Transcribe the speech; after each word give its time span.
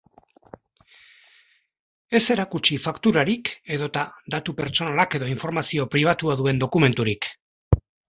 Ez 2.21 2.23
erakutsi 2.37 2.79
fakturarik 2.87 3.53
edota 3.77 4.07
datu 4.37 4.59
pertsonalak 4.65 5.21
edo 5.23 5.31
informazio 5.37 5.91
pribatua 5.97 6.43
duen 6.45 6.67
dokumenturik. 6.69 7.35